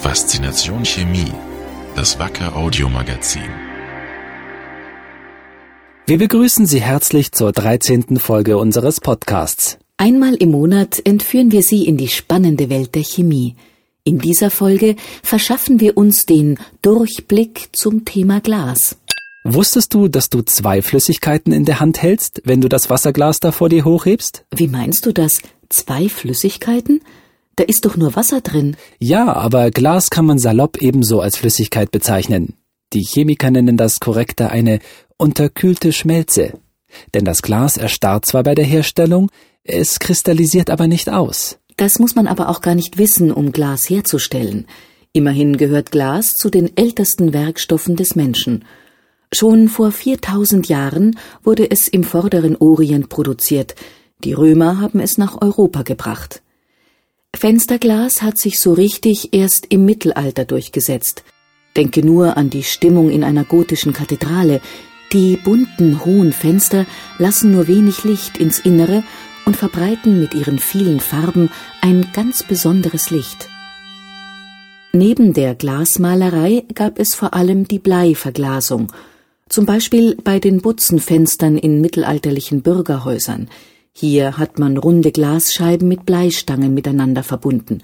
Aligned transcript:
Faszination 0.00 0.84
Chemie, 0.84 1.32
das 1.96 2.20
Wacker 2.20 2.56
Audiomagazin. 2.56 3.50
Wir 6.06 6.18
begrüßen 6.18 6.66
Sie 6.66 6.80
herzlich 6.80 7.32
zur 7.32 7.50
13. 7.50 8.18
Folge 8.18 8.58
unseres 8.58 9.00
Podcasts. 9.00 9.76
Einmal 9.96 10.34
im 10.36 10.52
Monat 10.52 11.04
entführen 11.04 11.50
wir 11.50 11.62
Sie 11.62 11.84
in 11.84 11.96
die 11.96 12.06
spannende 12.06 12.70
Welt 12.70 12.94
der 12.94 13.02
Chemie. 13.02 13.56
In 14.04 14.20
dieser 14.20 14.50
Folge 14.50 14.94
verschaffen 15.24 15.80
wir 15.80 15.96
uns 15.96 16.26
den 16.26 16.60
Durchblick 16.80 17.70
zum 17.72 18.04
Thema 18.04 18.40
Glas. 18.40 18.96
Wusstest 19.42 19.94
du, 19.94 20.06
dass 20.06 20.30
du 20.30 20.42
zwei 20.42 20.80
Flüssigkeiten 20.80 21.52
in 21.52 21.64
der 21.64 21.80
Hand 21.80 22.00
hältst, 22.00 22.40
wenn 22.44 22.60
du 22.60 22.68
das 22.68 22.88
Wasserglas 22.88 23.40
da 23.40 23.50
vor 23.50 23.68
dir 23.68 23.84
hochhebst? 23.84 24.44
Wie 24.54 24.68
meinst 24.68 25.06
du 25.06 25.12
das? 25.12 25.40
Zwei 25.68 26.08
Flüssigkeiten? 26.08 27.00
Da 27.58 27.64
ist 27.64 27.84
doch 27.84 27.96
nur 27.96 28.14
Wasser 28.14 28.40
drin. 28.40 28.76
Ja, 29.00 29.32
aber 29.32 29.72
Glas 29.72 30.10
kann 30.10 30.24
man 30.24 30.38
salopp 30.38 30.80
ebenso 30.80 31.20
als 31.20 31.36
Flüssigkeit 31.36 31.90
bezeichnen. 31.90 32.54
Die 32.92 33.02
Chemiker 33.02 33.50
nennen 33.50 33.76
das 33.76 33.98
korrekter 33.98 34.50
eine 34.50 34.78
unterkühlte 35.16 35.92
Schmelze. 35.92 36.52
Denn 37.14 37.24
das 37.24 37.42
Glas 37.42 37.76
erstarrt 37.76 38.26
zwar 38.26 38.44
bei 38.44 38.54
der 38.54 38.64
Herstellung, 38.64 39.28
es 39.64 39.98
kristallisiert 39.98 40.70
aber 40.70 40.86
nicht 40.86 41.10
aus. 41.10 41.58
Das 41.76 41.98
muss 41.98 42.14
man 42.14 42.28
aber 42.28 42.48
auch 42.48 42.60
gar 42.60 42.76
nicht 42.76 42.96
wissen, 42.96 43.32
um 43.32 43.50
Glas 43.50 43.90
herzustellen. 43.90 44.68
Immerhin 45.12 45.56
gehört 45.56 45.90
Glas 45.90 46.34
zu 46.34 46.50
den 46.50 46.76
ältesten 46.76 47.32
Werkstoffen 47.32 47.96
des 47.96 48.14
Menschen. 48.14 48.66
Schon 49.34 49.68
vor 49.68 49.90
4000 49.90 50.68
Jahren 50.68 51.18
wurde 51.42 51.68
es 51.68 51.88
im 51.88 52.04
vorderen 52.04 52.54
Orient 52.54 53.08
produziert. 53.08 53.74
Die 54.22 54.32
Römer 54.32 54.80
haben 54.80 55.00
es 55.00 55.18
nach 55.18 55.42
Europa 55.42 55.82
gebracht. 55.82 56.40
Fensterglas 57.36 58.22
hat 58.22 58.38
sich 58.38 58.58
so 58.58 58.72
richtig 58.72 59.32
erst 59.32 59.66
im 59.68 59.84
Mittelalter 59.84 60.44
durchgesetzt. 60.44 61.24
Denke 61.76 62.04
nur 62.04 62.36
an 62.36 62.50
die 62.50 62.64
Stimmung 62.64 63.10
in 63.10 63.22
einer 63.22 63.44
gotischen 63.44 63.92
Kathedrale. 63.92 64.60
Die 65.12 65.36
bunten, 65.36 66.04
hohen 66.04 66.32
Fenster 66.32 66.86
lassen 67.18 67.52
nur 67.52 67.68
wenig 67.68 68.04
Licht 68.04 68.38
ins 68.38 68.58
Innere 68.58 69.04
und 69.44 69.56
verbreiten 69.56 70.20
mit 70.20 70.34
ihren 70.34 70.58
vielen 70.58 71.00
Farben 71.00 71.50
ein 71.80 72.08
ganz 72.12 72.42
besonderes 72.42 73.10
Licht. 73.10 73.48
Neben 74.92 75.32
der 75.32 75.54
Glasmalerei 75.54 76.64
gab 76.74 76.98
es 76.98 77.14
vor 77.14 77.34
allem 77.34 77.68
die 77.68 77.78
Bleiverglasung, 77.78 78.90
zum 79.48 79.64
Beispiel 79.64 80.16
bei 80.16 80.40
den 80.40 80.60
Butzenfenstern 80.60 81.56
in 81.56 81.80
mittelalterlichen 81.80 82.62
Bürgerhäusern. 82.62 83.48
Hier 84.00 84.38
hat 84.38 84.60
man 84.60 84.76
runde 84.76 85.10
Glasscheiben 85.10 85.88
mit 85.88 86.06
Bleistangen 86.06 86.72
miteinander 86.72 87.24
verbunden. 87.24 87.82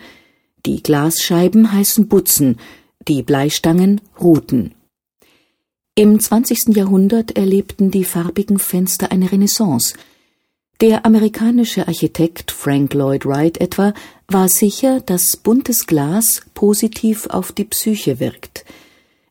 Die 0.64 0.80
Glasscheiben 0.80 1.72
heißen 1.72 2.06
Butzen, 2.06 2.60
die 3.08 3.24
Bleistangen 3.24 4.00
Ruten. 4.20 4.76
Im 5.96 6.20
20. 6.20 6.76
Jahrhundert 6.76 7.36
erlebten 7.36 7.90
die 7.90 8.04
farbigen 8.04 8.60
Fenster 8.60 9.10
eine 9.10 9.32
Renaissance. 9.32 9.96
Der 10.80 11.04
amerikanische 11.04 11.88
Architekt 11.88 12.52
Frank 12.52 12.94
Lloyd 12.94 13.26
Wright 13.26 13.60
etwa 13.60 13.92
war 14.28 14.48
sicher, 14.48 15.00
dass 15.00 15.36
buntes 15.36 15.88
Glas 15.88 16.42
positiv 16.54 17.26
auf 17.26 17.50
die 17.50 17.64
Psyche 17.64 18.20
wirkt. 18.20 18.64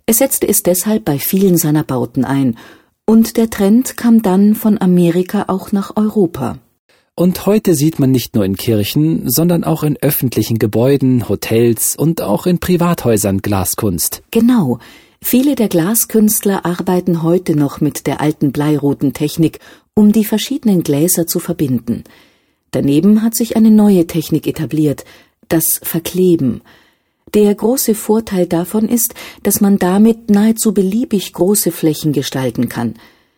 Er 0.06 0.16
setzte 0.16 0.50
es 0.50 0.64
deshalb 0.64 1.06
bei 1.06 1.18
vielen 1.18 1.56
seiner 1.56 1.86
Bauten 1.86 2.26
ein, 2.26 2.58
und 3.06 3.38
der 3.38 3.50
Trend 3.50 3.96
kam 3.96 4.22
dann 4.22 4.54
von 4.54 4.82
Amerika 4.82 5.46
auch 5.48 5.72
nach 5.72 5.96
Europa. 5.96 6.60
Und 7.16 7.46
heute 7.46 7.76
sieht 7.76 8.00
man 8.00 8.10
nicht 8.10 8.34
nur 8.34 8.44
in 8.44 8.56
Kirchen, 8.56 9.30
sondern 9.30 9.64
auch 9.64 9.84
in 9.84 9.98
öffentlichen 9.98 10.58
Gebäuden, 10.58 11.30
Hotels 11.30 11.96
und 11.96 12.24
auch 12.24 12.48
in 12.48 12.58
Privathäusern 12.58 13.44
Glaskunst. 13.44 14.24
Genau. 14.32 14.80
Viele 15.22 15.54
der 15.54 15.70
Glaskünstler 15.70 16.66
arbeiten 16.66 17.22
heute 17.22 17.56
noch 17.56 17.82
mit 17.82 18.08
der 18.08 18.20
alten 18.20 18.52
Bleirotentechnik, 18.52 19.60
um 19.94 20.12
die 20.12 20.26
verschiedenen 20.26 20.82
Gläser 20.82 21.28
zu 21.28 21.40
verbinden. 21.40 22.04
Daneben 22.72 23.22
hat 23.22 23.36
sich 23.36 23.56
eine 23.56 23.70
neue 23.70 24.08
Technik 24.08 24.48
etabliert, 24.48 25.06
das 25.50 25.80
Verkleben. 25.84 26.62
Der 27.36 27.54
große 27.54 27.94
Vorteil 27.94 28.48
davon 28.48 28.90
ist, 28.90 29.14
dass 29.44 29.62
man 29.62 29.78
damit 29.78 30.32
nahezu 30.32 30.74
beliebig 30.74 31.32
große 31.34 31.72
Flächen 31.72 32.12
gestalten 32.12 32.70
kann. 32.70 32.96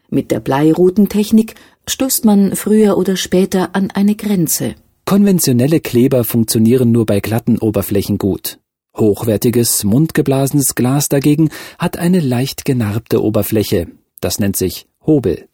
Mit 0.09 0.31
der 0.31 0.39
Bleirotentechnik 0.39 1.55
stößt 1.87 2.25
man 2.25 2.55
früher 2.55 2.97
oder 2.97 3.15
später 3.15 3.75
an 3.75 3.91
eine 3.91 4.15
Grenze. 4.15 4.75
Konventionelle 5.05 5.79
Kleber 5.79 6.23
funktionieren 6.23 6.91
nur 6.91 7.05
bei 7.05 7.19
glatten 7.19 7.59
Oberflächen 7.59 8.17
gut. 8.17 8.59
Hochwertiges, 8.97 9.83
mundgeblasenes 9.83 10.75
Glas 10.75 11.09
dagegen 11.09 11.49
hat 11.77 11.97
eine 11.97 12.19
leicht 12.19 12.65
genarbte 12.65 13.23
Oberfläche. 13.23 13.87
Das 14.21 14.39
nennt 14.39 14.55
sich 14.55 14.87
Hobel. 15.05 15.47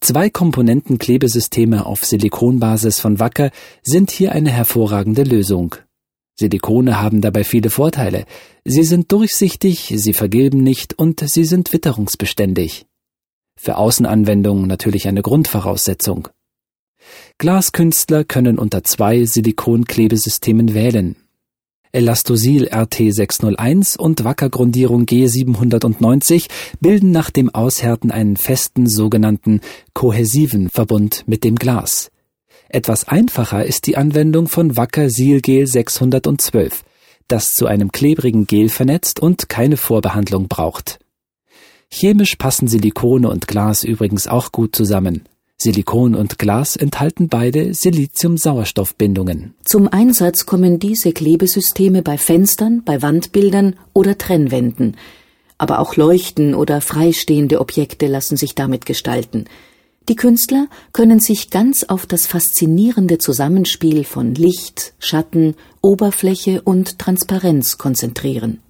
Zwei 0.00 0.30
Komponenten 0.30 0.98
Klebesysteme 0.98 1.86
auf 1.86 2.04
Silikonbasis 2.04 2.98
von 2.98 3.20
Wacker 3.20 3.50
sind 3.82 4.10
hier 4.10 4.32
eine 4.32 4.50
hervorragende 4.50 5.22
Lösung. 5.22 5.76
Silikone 6.34 7.00
haben 7.00 7.20
dabei 7.20 7.44
viele 7.44 7.70
Vorteile. 7.70 8.24
Sie 8.64 8.84
sind 8.84 9.12
durchsichtig, 9.12 9.92
sie 9.96 10.12
vergilben 10.12 10.62
nicht 10.62 10.98
und 10.98 11.22
sie 11.28 11.44
sind 11.44 11.72
witterungsbeständig. 11.72 12.86
Für 13.56 13.76
Außenanwendungen 13.76 14.66
natürlich 14.66 15.08
eine 15.08 15.22
Grundvoraussetzung. 15.22 16.28
Glaskünstler 17.38 18.24
können 18.24 18.58
unter 18.58 18.84
zwei 18.84 19.24
Silikonklebesystemen 19.24 20.74
wählen. 20.74 21.16
Elastosil 21.94 22.68
RT601 22.68 23.98
und 23.98 24.24
Wackergrundierung 24.24 25.04
G790 25.04 26.48
bilden 26.80 27.10
nach 27.10 27.30
dem 27.30 27.54
Aushärten 27.54 28.10
einen 28.10 28.38
festen 28.38 28.86
sogenannten 28.86 29.60
kohäsiven 29.92 30.70
Verbund 30.70 31.24
mit 31.26 31.44
dem 31.44 31.56
Glas. 31.56 32.10
Etwas 32.70 33.06
einfacher 33.06 33.66
ist 33.66 33.86
die 33.86 33.98
Anwendung 33.98 34.48
von 34.48 34.78
Wacker 34.78 35.10
Silgel 35.10 35.66
612, 35.66 36.82
das 37.28 37.50
zu 37.50 37.66
einem 37.66 37.92
klebrigen 37.92 38.46
Gel 38.46 38.70
vernetzt 38.70 39.20
und 39.20 39.50
keine 39.50 39.76
Vorbehandlung 39.76 40.48
braucht. 40.48 40.98
Chemisch 41.94 42.36
passen 42.36 42.68
Silikone 42.68 43.28
und 43.28 43.46
Glas 43.46 43.84
übrigens 43.84 44.26
auch 44.26 44.50
gut 44.50 44.74
zusammen. 44.74 45.24
Silikon 45.58 46.14
und 46.14 46.38
Glas 46.38 46.74
enthalten 46.74 47.28
beide 47.28 47.74
Silizium-Sauerstoffbindungen. 47.74 49.54
Zum 49.66 49.88
Einsatz 49.88 50.46
kommen 50.46 50.78
diese 50.78 51.12
Klebesysteme 51.12 52.00
bei 52.00 52.16
Fenstern, 52.16 52.82
bei 52.82 53.02
Wandbildern 53.02 53.76
oder 53.92 54.16
Trennwänden. 54.16 54.96
Aber 55.58 55.80
auch 55.80 55.94
Leuchten 55.96 56.54
oder 56.54 56.80
freistehende 56.80 57.60
Objekte 57.60 58.06
lassen 58.06 58.38
sich 58.38 58.54
damit 58.54 58.86
gestalten. 58.86 59.44
Die 60.08 60.16
Künstler 60.16 60.68
können 60.94 61.20
sich 61.20 61.50
ganz 61.50 61.84
auf 61.84 62.06
das 62.06 62.26
faszinierende 62.26 63.18
Zusammenspiel 63.18 64.04
von 64.04 64.34
Licht, 64.34 64.94
Schatten, 64.98 65.56
Oberfläche 65.82 66.62
und 66.62 66.98
Transparenz 66.98 67.76
konzentrieren. 67.76 68.60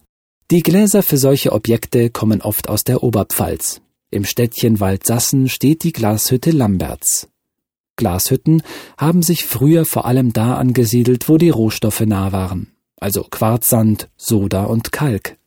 Die 0.52 0.62
Gläser 0.62 1.02
für 1.02 1.16
solche 1.16 1.52
Objekte 1.52 2.10
kommen 2.10 2.42
oft 2.42 2.68
aus 2.68 2.84
der 2.84 3.02
Oberpfalz. 3.02 3.80
Im 4.10 4.26
Städtchen 4.26 4.80
Waldsassen 4.80 5.48
steht 5.48 5.82
die 5.82 5.92
Glashütte 5.92 6.50
Lamberts. 6.50 7.30
Glashütten 7.96 8.62
haben 8.98 9.22
sich 9.22 9.46
früher 9.46 9.86
vor 9.86 10.04
allem 10.04 10.34
da 10.34 10.56
angesiedelt, 10.56 11.30
wo 11.30 11.38
die 11.38 11.48
Rohstoffe 11.48 12.02
nah 12.02 12.32
waren, 12.32 12.70
also 13.00 13.22
Quarzsand, 13.22 14.10
Soda 14.18 14.64
und 14.64 14.92
Kalk. 14.92 15.38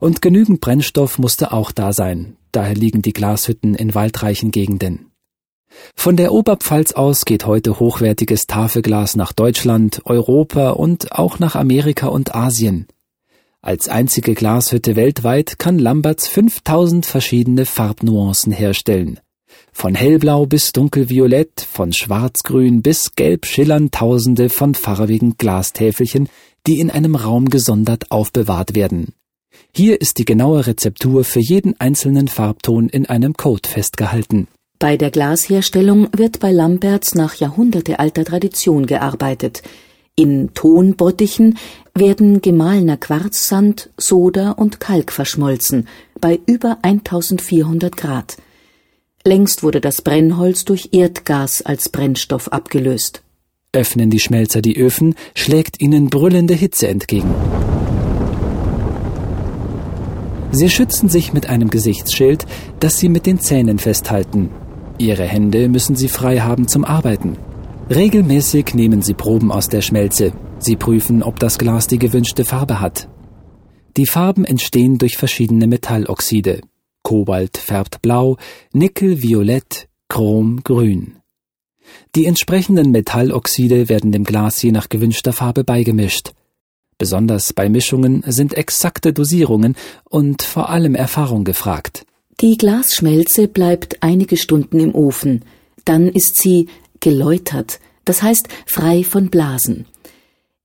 Und 0.00 0.22
genügend 0.22 0.62
Brennstoff 0.62 1.18
musste 1.18 1.52
auch 1.52 1.70
da 1.70 1.92
sein, 1.92 2.38
daher 2.50 2.76
liegen 2.76 3.02
die 3.02 3.12
Glashütten 3.12 3.74
in 3.74 3.94
waldreichen 3.94 4.52
Gegenden. 4.52 5.10
Von 5.94 6.16
der 6.16 6.32
Oberpfalz 6.32 6.92
aus 6.92 7.26
geht 7.26 7.44
heute 7.44 7.78
hochwertiges 7.78 8.46
Tafelglas 8.46 9.16
nach 9.16 9.34
Deutschland, 9.34 10.00
Europa 10.06 10.70
und 10.70 11.12
auch 11.12 11.38
nach 11.40 11.56
Amerika 11.56 12.06
und 12.06 12.34
Asien. 12.34 12.86
Als 13.64 13.88
einzige 13.88 14.34
Glashütte 14.34 14.94
weltweit 14.94 15.58
kann 15.58 15.78
Lamberts 15.78 16.28
5000 16.28 17.06
verschiedene 17.06 17.64
Farbnuancen 17.64 18.52
herstellen. 18.52 19.20
Von 19.72 19.94
hellblau 19.94 20.44
bis 20.44 20.72
dunkelviolett, 20.72 21.62
von 21.62 21.94
schwarzgrün 21.94 22.82
bis 22.82 23.14
gelb 23.14 23.46
schillern 23.46 23.90
tausende 23.90 24.50
von 24.50 24.74
farbigen 24.74 25.38
Glastäfelchen, 25.38 26.28
die 26.66 26.78
in 26.78 26.90
einem 26.90 27.16
Raum 27.16 27.48
gesondert 27.48 28.10
aufbewahrt 28.10 28.74
werden. 28.74 29.14
Hier 29.74 29.98
ist 29.98 30.18
die 30.18 30.26
genaue 30.26 30.66
Rezeptur 30.66 31.24
für 31.24 31.40
jeden 31.40 31.80
einzelnen 31.80 32.28
Farbton 32.28 32.90
in 32.90 33.06
einem 33.06 33.32
Code 33.32 33.66
festgehalten. 33.66 34.46
Bei 34.78 34.98
der 34.98 35.10
Glasherstellung 35.10 36.08
wird 36.14 36.38
bei 36.38 36.52
Lamberts 36.52 37.14
nach 37.14 37.36
jahrhundertealter 37.36 38.26
Tradition 38.26 38.84
gearbeitet. 38.84 39.62
In 40.16 40.54
Tonbottichen 40.54 41.58
werden 41.92 42.40
gemahlener 42.40 42.96
Quarzsand, 42.96 43.90
Soda 43.96 44.52
und 44.52 44.78
Kalk 44.78 45.10
verschmolzen 45.10 45.88
bei 46.20 46.38
über 46.46 46.78
1400 46.82 47.96
Grad. 47.96 48.36
Längst 49.24 49.64
wurde 49.64 49.80
das 49.80 50.02
Brennholz 50.02 50.64
durch 50.64 50.90
Erdgas 50.92 51.62
als 51.62 51.88
Brennstoff 51.88 52.46
abgelöst. 52.52 53.22
Öffnen 53.72 54.08
die 54.08 54.20
Schmelzer 54.20 54.62
die 54.62 54.76
Öfen, 54.76 55.16
schlägt 55.34 55.80
ihnen 55.80 56.10
brüllende 56.10 56.54
Hitze 56.54 56.86
entgegen. 56.86 57.34
Sie 60.52 60.70
schützen 60.70 61.08
sich 61.08 61.32
mit 61.32 61.48
einem 61.48 61.70
Gesichtsschild, 61.70 62.46
das 62.78 62.98
sie 62.98 63.08
mit 63.08 63.26
den 63.26 63.40
Zähnen 63.40 63.80
festhalten. 63.80 64.50
Ihre 64.98 65.24
Hände 65.24 65.68
müssen 65.68 65.96
sie 65.96 66.08
frei 66.08 66.38
haben 66.38 66.68
zum 66.68 66.84
Arbeiten. 66.84 67.36
Regelmäßig 67.90 68.74
nehmen 68.74 69.02
sie 69.02 69.12
Proben 69.12 69.52
aus 69.52 69.68
der 69.68 69.82
Schmelze. 69.82 70.32
Sie 70.58 70.74
prüfen, 70.74 71.22
ob 71.22 71.38
das 71.38 71.58
Glas 71.58 71.86
die 71.86 71.98
gewünschte 71.98 72.46
Farbe 72.46 72.80
hat. 72.80 73.08
Die 73.98 74.06
Farben 74.06 74.46
entstehen 74.46 74.96
durch 74.96 75.18
verschiedene 75.18 75.66
Metalloxide. 75.66 76.62
Kobalt 77.02 77.58
färbt 77.58 78.00
blau, 78.00 78.38
Nickel 78.72 79.22
violett, 79.22 79.88
Chrom 80.08 80.62
grün. 80.64 81.16
Die 82.14 82.24
entsprechenden 82.24 82.90
Metalloxide 82.90 83.90
werden 83.90 84.12
dem 84.12 84.24
Glas 84.24 84.62
je 84.62 84.72
nach 84.72 84.88
gewünschter 84.88 85.34
Farbe 85.34 85.62
beigemischt. 85.62 86.32
Besonders 86.96 87.52
bei 87.52 87.68
Mischungen 87.68 88.24
sind 88.26 88.54
exakte 88.54 89.12
Dosierungen 89.12 89.76
und 90.08 90.40
vor 90.40 90.70
allem 90.70 90.94
Erfahrung 90.94 91.44
gefragt. 91.44 92.06
Die 92.40 92.56
Glasschmelze 92.56 93.46
bleibt 93.46 94.02
einige 94.02 94.38
Stunden 94.38 94.80
im 94.80 94.94
Ofen, 94.94 95.44
dann 95.84 96.08
ist 96.08 96.40
sie 96.40 96.68
geläutert, 97.00 97.80
das 98.04 98.22
heißt 98.22 98.48
frei 98.66 99.04
von 99.04 99.30
Blasen. 99.30 99.86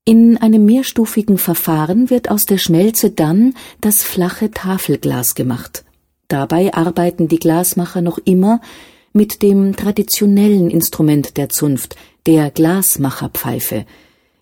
In 0.06 0.38
einem 0.38 0.66
mehrstufigen 0.66 1.38
Verfahren 1.38 2.10
wird 2.10 2.32
aus 2.32 2.46
der 2.46 2.58
Schmelze 2.58 3.12
dann 3.12 3.54
das 3.82 3.98
flache 3.98 4.50
Tafelglas 4.50 5.36
gemacht. 5.36 5.84
Dabei 6.28 6.74
arbeiten 6.74 7.28
die 7.28 7.40
Glasmacher 7.40 8.02
noch 8.02 8.18
immer 8.18 8.62
mit 9.14 9.42
dem 9.42 9.76
traditionellen 9.76 10.70
Instrument 10.70 11.38
der 11.38 11.50
Zunft, 11.50 11.96
der 12.26 12.52
Glasmacherpfeife. 12.52 13.86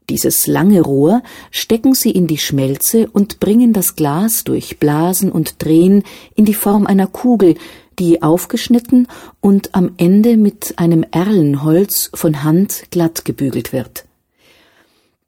Dieses 0.10 0.48
lange 0.48 0.82
Rohr 0.82 1.22
stecken 1.52 1.94
sie 1.94 2.12
in 2.12 2.28
die 2.28 2.38
Schmelze 2.38 3.10
und 3.10 3.42
bringen 3.42 3.74
das 3.74 3.98
Glas 3.98 4.46
durch 4.46 4.80
Blasen 4.80 5.32
und 5.32 5.64
Drehen 5.64 6.04
in 6.36 6.46
die 6.46 6.54
Form 6.54 6.88
einer 6.88 7.08
Kugel, 7.08 7.56
die 8.00 8.22
aufgeschnitten 8.22 9.08
und 9.42 9.76
am 9.76 9.92
Ende 9.98 10.38
mit 10.38 10.78
einem 10.78 11.06
Erlenholz 11.12 12.12
von 12.14 12.44
Hand 12.44 12.84
glatt 12.92 13.26
gebügelt 13.26 13.74
wird. 13.74 14.06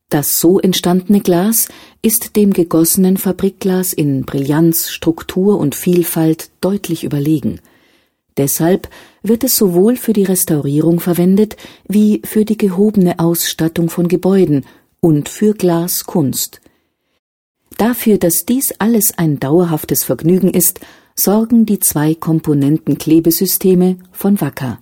Das 0.10 0.39
so 0.39 0.60
entstandene 0.60 1.21
Glas 1.21 1.68
ist 2.01 2.36
dem 2.36 2.51
gegossenen 2.51 3.18
Fabrikglas 3.18 3.94
in 3.94 4.24
Brillanz, 4.24 4.89
Struktur 4.89 5.60
und 5.60 5.75
Vielfalt 5.75 6.50
deutlich 6.62 7.04
überlegen. 7.04 7.60
Deshalb 8.38 8.89
wird 9.21 9.44
es 9.44 9.56
sowohl 9.56 9.98
für 9.98 10.13
die 10.13 10.24
Restaurierung 10.24 11.00
verwendet 11.00 11.57
wie 11.88 12.21
für 12.24 12.45
die 12.45 12.57
gehobene 12.57 13.19
Ausstattung 13.19 13.89
von 13.89 14.07
Gebäuden 14.07 14.66
und 15.00 15.30
für 15.30 15.54
Glaskunst. 15.54 16.62
Dafür, 17.77 18.18
dass 18.18 18.45
dies 18.45 18.74
alles 18.80 19.18
ein 19.18 19.39
dauerhaftes 19.39 20.04
Vergnügen 20.04 20.50
ist, 20.50 20.80
sorgen 21.19 21.66
die 21.66 21.80
zwei 21.80 22.13
Komponenten 22.16 22.98
Klebesysteme 22.98 23.98
von 24.12 24.42
Wacker. 24.42 24.80